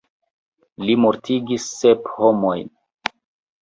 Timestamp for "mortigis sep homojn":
1.03-2.77